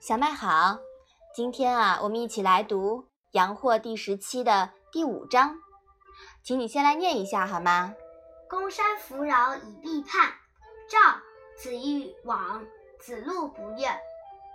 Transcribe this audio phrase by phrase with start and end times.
[0.00, 0.78] 小麦好，
[1.34, 3.02] 今天啊，我们一起来读
[3.32, 5.58] 《阳货》第十期的第五章，
[6.42, 7.94] 请你先来念一下好吗？
[8.48, 10.32] 公山弗扰以避叛，
[10.88, 10.98] 赵
[11.56, 12.64] 子欲往，
[13.00, 13.88] 子路不悦，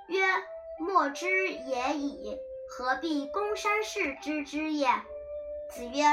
[0.08, 0.26] 曰
[0.80, 2.38] ：“莫之也已，
[2.70, 4.88] 何必公山氏之之也？”
[5.70, 6.04] 子曰：“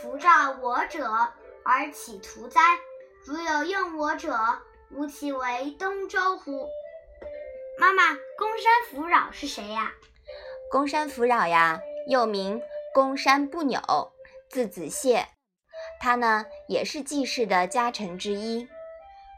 [0.00, 1.10] 弗召我者，
[1.64, 2.60] 而岂徒哉？
[3.24, 4.38] 如有用我者，
[4.92, 6.68] 吾其为东周乎？”
[7.80, 8.02] 妈妈，
[8.36, 9.92] 公山弗扰是谁呀？
[10.68, 12.60] 公山弗扰呀，又名
[12.92, 13.80] 公山不扭，
[14.50, 15.24] 字子燮，
[16.00, 18.68] 他呢也是季氏的家臣之一。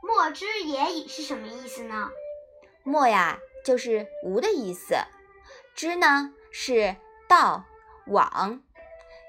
[0.02, 2.08] 莫之也已是什么意思呢？
[2.82, 4.94] 莫呀，就是无的意思；
[5.74, 6.96] 之呢是
[7.28, 7.66] 道
[8.06, 8.62] 往；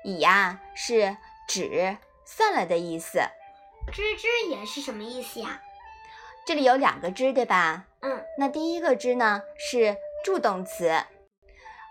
[0.06, 1.18] 已呀是
[1.50, 3.20] 止算了的意思。
[3.92, 5.62] 知之也是什么意思呀？
[6.46, 7.88] 这里有两个之，对吧？
[8.02, 10.92] 嗯，那第一个之呢是助动词，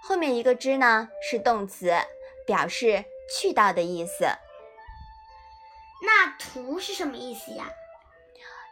[0.02, 1.92] 后面一个之呢是动词，
[2.44, 4.24] 表示去到的意思。
[6.02, 7.70] 那徒是什么意思呀？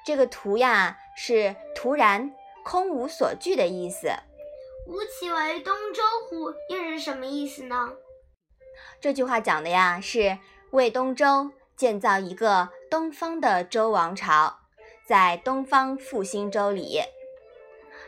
[0.05, 4.09] 这个徒呀是突然、空无所惧的意思。
[4.87, 6.51] 吾其为东周乎？
[6.71, 7.93] 又是什么意思呢？
[9.01, 10.39] 这句话讲的呀是
[10.71, 14.61] 为东周建造一个东方的周王朝，
[15.07, 17.01] 在东方复兴周礼。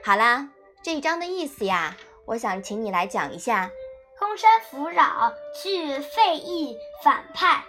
[0.02, 0.48] 好啦，
[0.82, 3.70] 这一章的意思呀，我想请你来讲一下。
[4.18, 7.64] 公山弗扰去费邑反叛，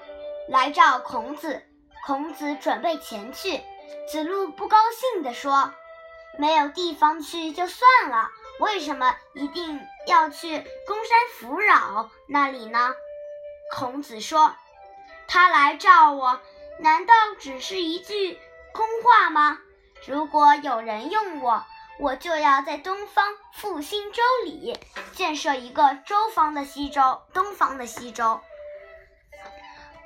[0.48, 1.62] 来召孔子。
[2.08, 3.62] 孔子准备前去，
[4.10, 5.74] 子路不高兴地说
[6.40, 8.30] ：“没有地方去就算了，
[8.62, 12.94] 为什么一定要去公山弗扰那里呢？”
[13.76, 14.56] 孔子说
[15.28, 16.40] ：“他来召我，
[16.80, 18.40] 难道只是一句
[18.72, 19.60] 空话吗？
[20.08, 21.66] 如果有人用我。”
[22.02, 24.76] 我就要在东方复兴周礼，
[25.14, 28.42] 建设一个周方的西周，东方的西周。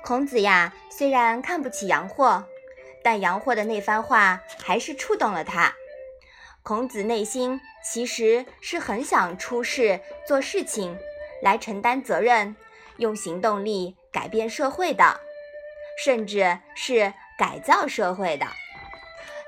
[0.04, 2.44] 孔子呀，虽然看不起杨霍，
[3.02, 5.72] 但杨霍的那番话还是触动了他。
[6.62, 10.98] 孔子内心其实是很想出事做事情，
[11.40, 12.54] 来承担责任，
[12.98, 15.18] 用行动力改变社会的，
[16.04, 18.46] 甚至是改造社会的。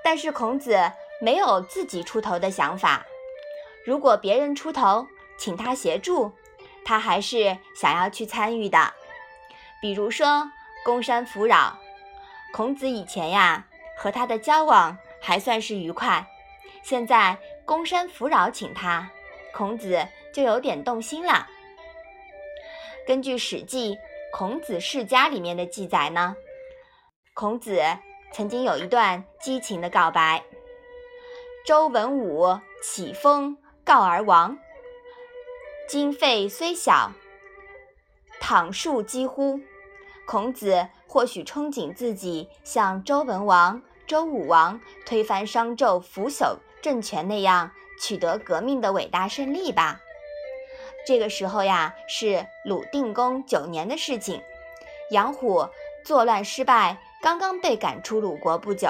[0.03, 0.91] 但是孔子。
[1.21, 3.05] 没有自己出头的想法。
[3.85, 5.07] 如果别人出头，
[5.39, 6.33] 请他协助，
[6.85, 8.93] 他还是想要去参与的。
[9.81, 10.51] 比如说
[10.85, 11.79] 公山弗扰，
[12.53, 16.27] 孔子以前呀和他的交往还算是愉快，
[16.83, 19.11] 现在公山弗扰请他，
[19.53, 21.47] 孔子就有点动心了。
[23.07, 23.95] 根据《史记·
[24.33, 26.37] 孔子世家》里面的记载呢，
[27.33, 27.81] 孔子
[28.33, 30.43] 曾经有一段激情的告白。
[31.69, 34.57] 周文武起风告而亡，
[35.87, 37.13] 经费虽小，
[38.41, 39.61] 倘数几乎。
[40.27, 50.01] 孔子或许憧憬自己像周文王、周武王推翻商纣腐朽政权那样取得革命的伟大胜利吧。
[51.07, 54.41] 这个时候呀，是鲁定公九年的事情，
[55.11, 55.69] 杨虎
[56.03, 58.89] 作乱失败，刚刚被赶出鲁国不久。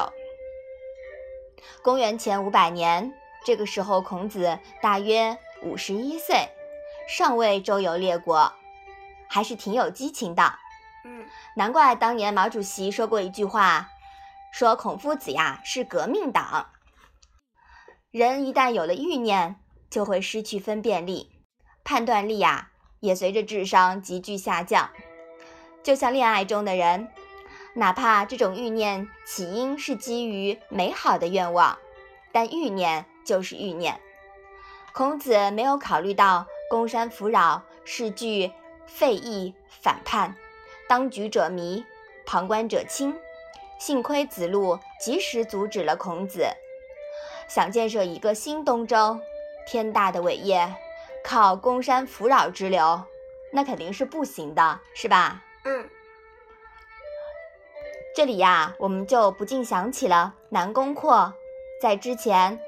[1.82, 3.12] 公元前五百年，
[3.44, 6.48] 这个时候孔子大约五十一岁，
[7.08, 8.52] 尚未周游列国，
[9.28, 10.58] 还是挺有激情的。
[11.04, 11.26] 嗯，
[11.56, 13.88] 难怪当年毛主席说过一句话，
[14.52, 16.70] 说孔夫子呀是革命党。
[18.10, 19.56] 人一旦有了欲念，
[19.90, 21.30] 就会失去分辨力，
[21.84, 22.70] 判断力呀
[23.00, 24.90] 也随着智商急剧下降。
[25.82, 27.08] 就像恋爱中的人。
[27.78, 31.78] 哪怕这种欲念起因是基于美好的愿望，
[32.32, 34.00] 但欲念就是欲念。
[34.92, 38.50] 孔子没有考虑到公山弗扰是句
[38.88, 40.34] 废邑反叛，
[40.88, 41.84] 当局者迷，
[42.26, 43.16] 旁观者清。
[43.78, 46.48] 幸亏子路及时阻止了孔子。
[47.46, 49.20] 想建设一个新东周，
[49.68, 50.74] 天大的伟业，
[51.22, 53.04] 靠公山弗扰之流，
[53.52, 55.44] 那肯定是不行的，是吧？
[55.62, 55.88] 嗯。
[58.18, 61.32] 这里呀，我们就不禁想起了南宫括
[61.80, 62.58] 在之前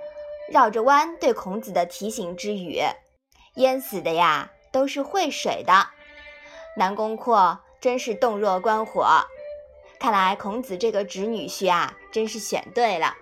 [0.48, 2.80] 绕着弯对孔子的提醒之语
[3.58, 5.88] ：“淹死的呀，都是会水的。”
[6.78, 9.04] 南宫括真是洞若观火，
[9.98, 13.16] 看来孔子这个侄女婿啊，真是选对了。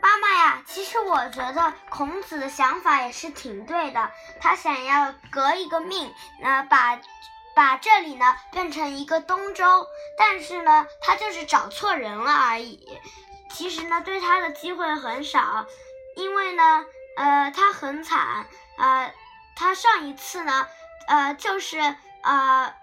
[0.00, 4.08] 妈妈呀，其实我觉得孔子的想法也是挺对的，
[4.40, 6.08] 他想要革一个命，
[6.44, 7.00] 呃，把。
[7.54, 12.98] 把这里呢变成一个东周，但是呢，他就是找错人了而已。
[13.50, 15.66] 其实呢，对他的机会很少，
[16.16, 18.46] 因为呢，呃，他很惨，
[18.78, 19.12] 呃，
[19.54, 20.66] 他上一次呢，
[21.08, 21.78] 呃，就是
[22.22, 22.74] 呃，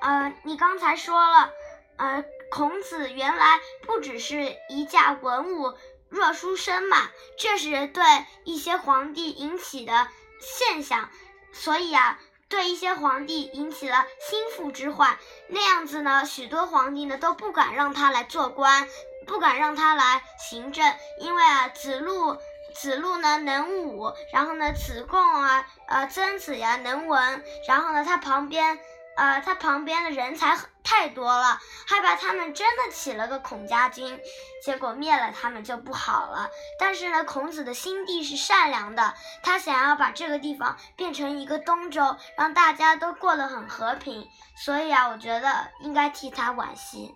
[0.00, 1.52] 呃，你刚才说了，
[1.96, 5.74] 呃，孔子原来不只是一架文武
[6.08, 8.04] 弱书生嘛，这是对
[8.44, 10.06] 一些皇帝引起的
[10.40, 11.10] 现象，
[11.52, 12.20] 所以啊。
[12.52, 15.16] 对一些皇帝引起了心腹之患，
[15.48, 18.86] 那样子呢，许多皇帝呢都不敢让他来做官，
[19.26, 22.36] 不敢让他来行政，因为啊，子路，
[22.74, 28.78] 子路呢能武，然后呢，子贡啊，呃，曾子呀能文，然后呢，他旁边。
[29.14, 30.56] 呃，他旁边的人才
[30.92, 34.20] 太多了，害怕他们真的起了个孔家军，
[34.62, 36.50] 结果灭了他们就不好了。
[36.78, 44.28] 但是呢，孔子的心地是善良的，他想要把这个地方变成一个东周，让大家都过得很和平。
[44.54, 47.14] 所以啊，我觉得应该替他惋惜。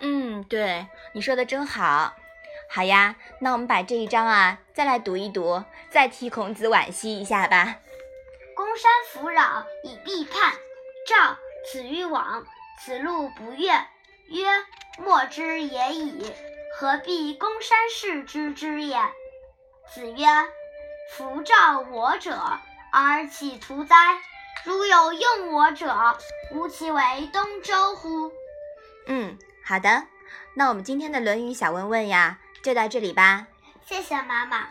[0.00, 2.12] 嗯，对，你说的真好。
[2.68, 7.76] 好呀，那我们把这一章啊再来读一读，再替孔子惋惜一下吧。
[8.56, 10.52] 公山弗扰，以避叛。
[11.06, 11.38] 赵
[11.72, 12.44] 子欲往，
[12.84, 13.70] 子路不悦，
[14.28, 14.46] 曰
[14.98, 16.32] ：“莫之也已，
[16.78, 18.96] 何必公山氏之之也？”
[19.92, 20.26] 子曰
[21.12, 22.40] ：“夫召我者，
[22.92, 23.94] 而岂徒哉？
[24.64, 26.18] 如有用我者，
[26.52, 28.32] 吾其为东周乎？”
[29.06, 30.04] 嗯，好的，
[30.54, 33.46] 那我们今天的《论语》小问问呀，就到这里吧。
[33.86, 34.68] 谢谢妈妈。